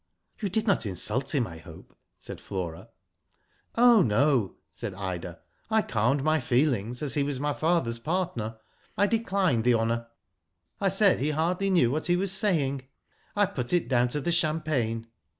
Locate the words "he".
7.13-7.21, 11.19-11.29, 12.07-12.15